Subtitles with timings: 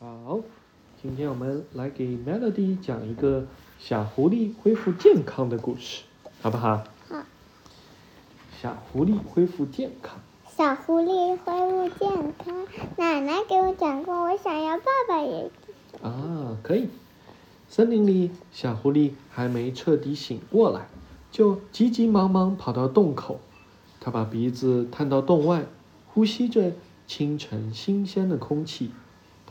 [0.00, 0.40] 好，
[1.00, 3.46] 今天我们来给 Melody 讲一个
[3.78, 6.02] 小狐狸恢复健康的故事，
[6.42, 6.82] 好不好？
[7.08, 7.22] 好。
[8.60, 10.18] 小狐狸恢复健康。
[10.48, 12.66] 小狐狸恢复健康。
[12.96, 15.50] 奶奶给我讲过，我想要爸爸也。
[16.02, 16.88] 啊，可以。
[17.68, 20.88] 森林里，小狐狸还没彻底醒过来，
[21.30, 23.38] 就急急忙忙跑到洞口。
[24.00, 25.64] 它把鼻子探到洞外，
[26.08, 26.72] 呼吸着
[27.06, 28.90] 清晨新鲜的空气。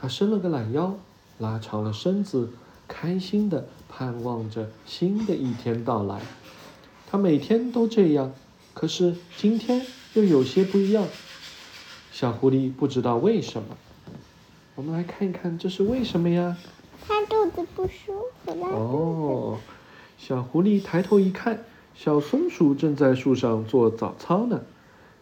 [0.03, 0.97] 它伸了个懒腰，
[1.39, 2.49] 拉长了身子，
[2.89, 6.19] 开心地盼望着新的一天到来。
[7.09, 8.33] 他每天都这样，
[8.73, 9.81] 可是今天
[10.13, 11.07] 又有些不一样。
[12.11, 13.77] 小狐狸不知道为什么。
[14.75, 16.57] 我们来看一看，这是为什么呀？
[17.07, 18.67] 它肚子不舒服了。
[18.75, 19.57] 哦，
[20.17, 21.63] 小狐狸抬头一看，
[21.95, 24.59] 小松鼠正在树上做早操呢。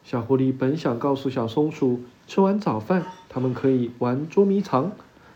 [0.04, 4.92] 小狐狸本想告诉小松鼠，吃完早饭，他们可以玩捉迷藏，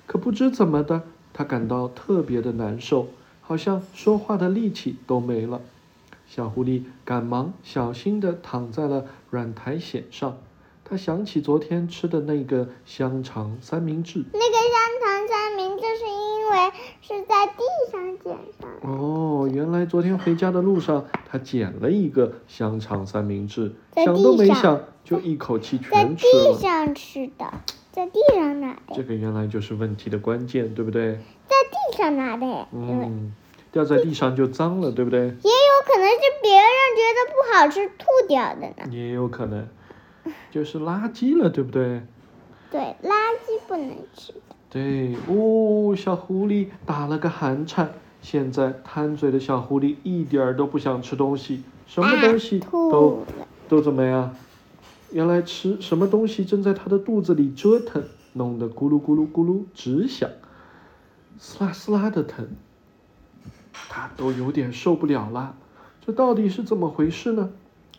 [0.06, 3.08] 可不知怎么的，它感到特别的难受，
[3.42, 5.62] 好像说话的力气都没了。
[6.28, 10.38] 小狐狸赶忙小心地躺在了软苔藓上。
[10.88, 14.24] 他想起昨天吃的那个香肠三明治。
[14.34, 18.88] 那个香肠三明治是因为是在地上捡上的。
[18.88, 19.05] 哦，
[19.86, 26.54] 昨天回家的路上他捡了一个香肠三明治，想都没想就一口气全吃了。
[26.54, 27.54] 在地上吃的，
[27.92, 28.96] 在地上拿的。
[28.96, 31.14] 这个原来就是问题的关键，对不对？
[31.48, 32.68] 在地上拿的。
[32.72, 33.34] 嗯，
[33.72, 35.22] 掉在地上就脏了，对不对？
[35.22, 38.92] 也有可能是别人觉得不好吃吐掉的呢。
[38.92, 39.68] 也有可能。
[40.50, 42.02] 就是垃圾了，对不对？
[42.72, 43.12] 对，垃
[43.46, 44.56] 圾不能吃的。
[44.70, 47.94] 对，哦，小狐狸打了个寒颤。
[48.26, 53.24] 现在贪嘴的小狐狸一点儿都不想吃东西，什么东西都
[53.70, 54.36] 都怎么样？
[55.12, 58.04] 原来吃什么东西正在它的肚子里折腾，
[58.34, 60.28] 弄得咕噜咕噜咕噜直响，
[61.38, 62.48] 撕拉撕拉的疼。
[63.74, 65.56] 它都有点受不了了，
[66.04, 67.52] 这到底是怎么回事呢？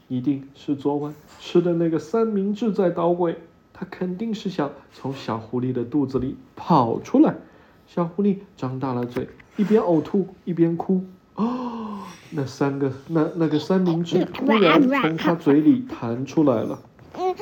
[0.09, 3.39] 一定是昨晚吃的那个三明治在捣鬼，
[3.73, 7.37] 它肯定是想从小狐狸的肚子里跑出来。
[7.87, 11.05] 小狐狸张大了嘴，一边呕吐一边哭。
[11.35, 11.99] 哦，
[12.31, 16.79] 那三个那那个三明治突然从他嘴里弹出来了。
[17.19, 17.35] 嗯，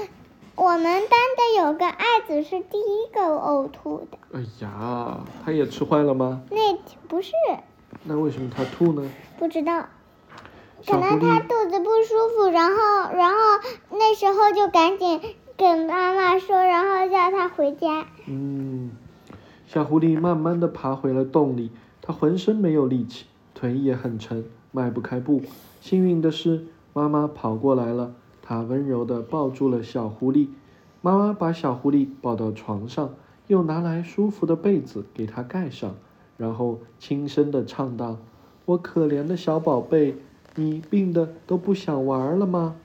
[0.56, 4.18] 我们班的有个爱子是第一个呕吐的。
[4.32, 6.42] 哎呀，他也吃坏了吗？
[6.50, 6.76] 那
[7.08, 7.32] 不是。
[8.04, 9.10] 那为什么他吐呢？
[9.38, 9.86] 不知道。
[10.86, 13.36] 可能他肚子不舒服，然后，然后
[13.90, 15.18] 那时候就赶紧
[15.56, 18.04] 跟妈妈说，然后叫他回家。
[18.26, 18.90] 嗯，
[19.66, 21.70] 小狐狸慢慢的爬回了洞里，
[22.06, 25.40] 它浑身没有力气，腿也很沉，迈不开步。
[25.80, 30.48] 幸运的是，妈妈跑过来了，她温柔地抱住了小狐狸。
[31.00, 33.14] 妈妈把小狐狸抱到床上，
[33.46, 35.94] 又拿来舒服的被子给它盖上，
[36.36, 38.18] 然后轻声地唱道
[38.66, 40.16] ：“我可怜的小宝贝。”
[40.56, 42.76] 你病的都不想玩了吗？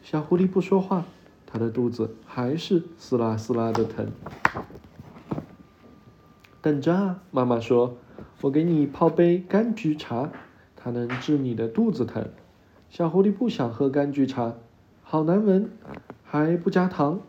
[0.00, 1.04] 小狐狸不说话，
[1.44, 4.06] 它的肚子还是撕拉撕拉的疼。
[6.62, 7.96] 等着啊，妈妈说
[8.42, 10.30] ：“我给你泡杯柑橘茶，
[10.76, 12.28] 它能治你的肚子疼。”
[12.90, 14.54] 小狐狸不想喝柑橘茶，
[15.02, 15.70] 好难闻，
[16.22, 17.20] 还不加糖。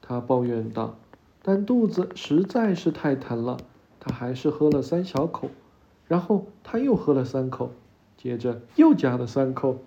[0.00, 0.96] 它抱怨道
[1.42, 3.56] ：“但肚子实在是太疼了。”
[4.00, 5.48] 它还是喝了三小口，
[6.08, 7.70] 然后它又喝了三口。
[8.16, 9.78] 接着又加了三口，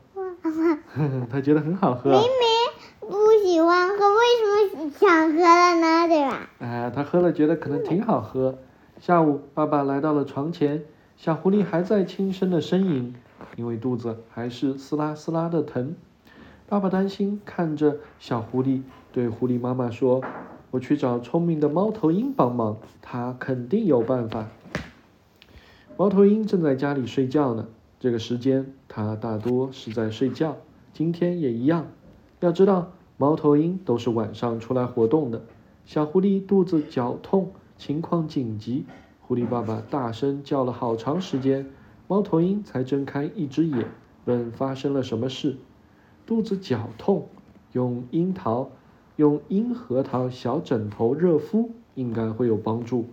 [1.30, 2.12] 它觉得很好喝。
[2.12, 6.08] 明明不喜欢喝，为什么想喝了呢？
[6.08, 6.50] 对吧？
[6.60, 8.58] 哎，他喝了觉得可能挺好喝。
[9.00, 10.84] 下午，爸爸来到了床前，
[11.18, 13.14] 小狐狸还在轻声的呻吟，
[13.58, 15.96] 因为肚子还是撕拉撕拉的疼。
[16.68, 20.24] 爸爸担心，看着小狐狸，对狐狸妈妈说
[20.72, 24.48] ：“我去找聪明的猫头鹰帮忙，它肯定有办法。”
[25.98, 27.68] 猫头鹰正在家里睡觉呢。
[28.00, 30.58] 这个时间，它大多是在睡觉，
[30.94, 31.88] 今天也一样。
[32.40, 35.42] 要知道，猫头鹰都是晚上出来活动的。
[35.86, 38.86] 小狐狸肚子绞痛，情况紧急。
[39.22, 41.72] 狐狸爸爸大声叫了好长时间，
[42.08, 43.88] 猫头鹰才睁开一只眼，
[44.26, 45.58] 问发生了什么事。
[46.26, 47.28] 肚子绞痛，
[47.72, 48.70] 用樱桃、
[49.16, 53.06] 用樱核桃小枕头热敷，应该会有帮助。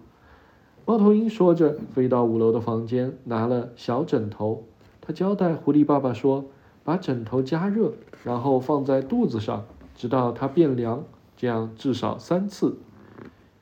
[0.85, 4.65] 猫头鹰说着，飞到五楼的房间，拿了小枕头。
[5.01, 6.45] 他交代狐狸爸爸说
[6.85, 7.93] ：“把枕头加热，
[8.23, 9.65] 然后放在肚子上，
[9.95, 11.05] 直到它变凉，
[11.37, 12.77] 这样至少三次。”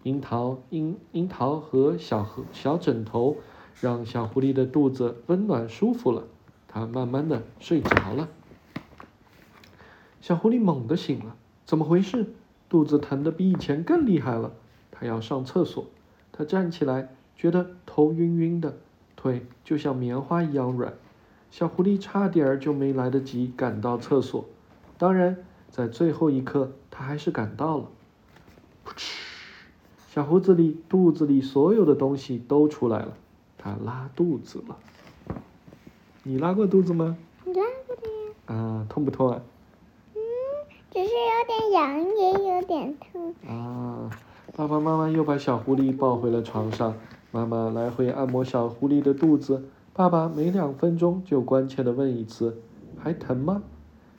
[0.02, 3.36] 樱桃、樱樱桃和小和小枕头
[3.80, 6.24] 让小狐狸的肚子温暖舒服了，
[6.66, 8.28] 它慢慢的睡着了。
[10.20, 11.36] 小狐狸猛地醒了，
[11.66, 12.32] 怎么回事？
[12.68, 14.52] 肚子疼得比以前更厉害了。
[14.90, 15.86] 它要上厕所，
[16.30, 18.76] 它站起来，觉得头晕晕的，
[19.16, 20.94] 腿就像棉花一样软。
[21.50, 24.44] 小狐狸差点儿就没来得及赶到厕所，
[24.98, 25.38] 当然，
[25.68, 27.88] 在最后一刻，他还是赶到了。
[30.20, 33.16] 小胡子里肚子里所有的东西都出来了，
[33.56, 34.76] 它拉肚子了。
[36.24, 37.16] 你拉过肚子吗？
[37.46, 38.54] 拉过的呀。
[38.54, 39.40] 啊，痛不痛啊？
[40.14, 40.20] 嗯，
[40.90, 43.34] 只是有点痒，也有点痛。
[43.48, 44.10] 啊，
[44.54, 46.94] 爸爸妈妈又把小狐狸抱回了床上，
[47.30, 49.64] 妈妈来回按摩小狐狸的肚子。
[49.94, 52.60] 爸爸每两分钟就关切地问一次
[53.02, 53.62] ：“还疼吗？”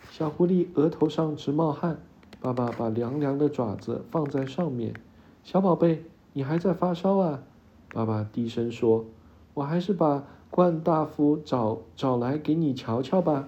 [0.10, 2.00] 小狐狸额头上直冒汗，
[2.40, 4.96] 爸爸把凉凉的爪子放在上面。
[5.44, 6.04] 小宝贝，
[6.34, 7.44] 你还在发烧啊？
[7.94, 9.06] 爸爸低声说
[9.56, 13.48] ：“我还是把冠大夫找找来给你瞧瞧吧。”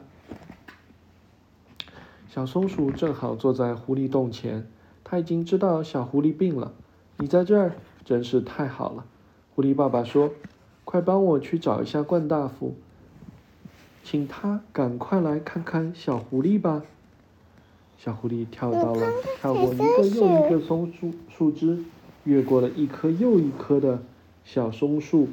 [2.27, 4.67] 小松鼠正好坐在狐狸洞前，
[5.03, 6.73] 它已经知道小狐狸病了。
[7.17, 7.73] 你在这儿
[8.03, 9.05] 真是太好了，
[9.55, 10.31] 狐狸爸爸说。
[10.85, 12.75] 快帮我去找一下冠大夫，
[14.03, 16.83] 请他赶快来看看小狐狸吧。
[18.03, 19.07] 小狐狸跳到了，
[19.39, 21.85] 跳过一个又一个松树树枝，
[22.25, 24.03] 越过了一棵又一棵的
[24.43, 25.29] 小松树。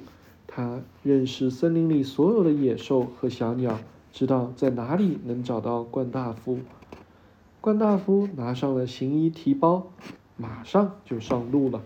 [0.46, 3.80] 它认识森林里所有的野兽和小鸟，
[4.12, 6.60] 知道在哪里能找到冠大夫。
[7.60, 9.88] 冠大夫拿上了行医提包，
[10.36, 11.82] 马上就上路了。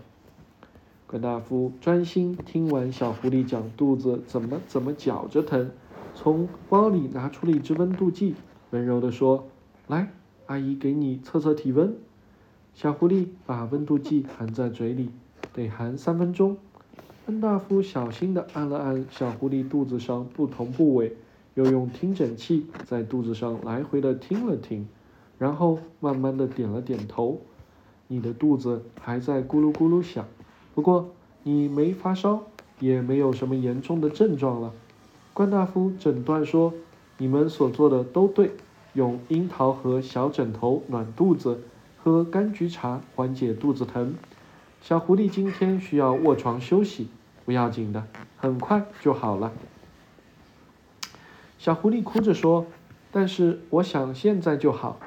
[1.07, 5.71] 冠大夫专心听完小狐狸讲肚子怎么怎么绞着疼，
[6.13, 8.35] 从包里拿出了一支温度计，
[8.69, 9.47] 温柔地说
[9.87, 10.11] ：“来，
[10.47, 11.95] 阿姨给你测测体温。”
[12.73, 15.09] 小狐狸把温度计含在嘴里，
[15.53, 16.57] 得含三分钟。
[17.27, 21.15] 恩大夫小心地按了按小狐狸肚子上不同部位，
[21.53, 24.87] 又用听诊器在肚子上来回地听了听，
[25.39, 27.41] 然后慢慢地点了点头
[28.07, 30.25] ：“你的肚子还在咕噜咕噜响。”
[30.75, 31.11] 不过
[31.43, 32.43] 你没发烧，
[32.81, 34.73] 也没有什么严重的症状了。
[35.33, 36.73] 关大夫诊断说，
[37.17, 38.51] 你们所做的都对，
[38.95, 41.61] 用樱桃和小枕头暖肚子，
[42.01, 44.15] 喝柑橘茶缓解肚子疼。
[44.81, 47.09] 小狐狸今天需要卧床休息，
[47.43, 48.07] 不要紧的，
[48.37, 49.51] 很快就好了。
[51.59, 52.65] 小狐狸哭着说
[53.11, 54.97] ：“但是我想现在就好。”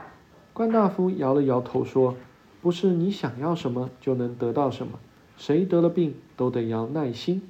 [0.53, 2.15] 关大夫摇了摇头说
[2.61, 4.99] ：“不是你想要什么就能得到什么。”
[5.39, 7.41] 谁得了病都得要耐心，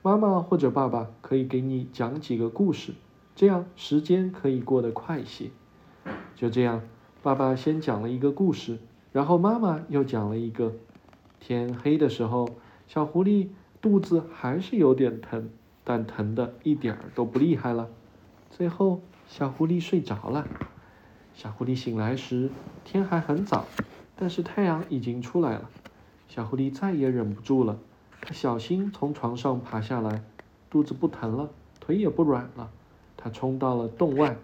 [0.00, 2.92] 妈妈或者爸爸可以给你讲几个故事，
[3.34, 5.50] 这样时间可以过得快些。
[6.34, 6.82] 就这样，
[7.22, 8.78] 爸爸先讲了一个故事，
[9.12, 10.72] 然后妈妈又讲了一个。
[11.38, 12.48] 天黑的时候，
[12.86, 13.48] 小狐狸
[13.80, 15.50] 肚子还是有点疼，
[15.82, 17.88] 但疼的一点儿都不厉害了。
[18.50, 20.46] 最后，小狐狸睡着了。
[21.34, 22.50] 小狐狸醒来时，
[22.84, 23.66] 天还很早，
[24.14, 25.70] 但是太阳已经出来了。
[26.28, 27.78] 小狐狸再也忍不住了，
[28.20, 30.22] 它小心从床上爬下来，
[30.70, 31.50] 肚子不疼了，
[31.80, 32.70] 腿也不软了。
[33.16, 34.36] 它冲到了洞外，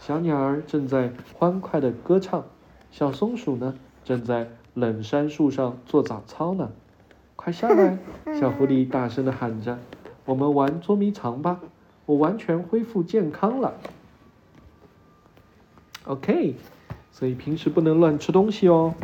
[0.00, 2.46] 小鸟儿正在欢快地歌唱，
[2.90, 6.72] 小松鼠呢，正在冷杉树上做早操呢。
[7.36, 7.98] 快下来！
[8.40, 9.78] 小狐狸大声地喊着
[10.24, 11.60] ：“我们玩捉迷藏吧！
[12.06, 13.74] 我完全恢复健康了。”
[16.06, 16.54] OK，
[17.12, 18.94] 所以平时不能乱吃东西哦。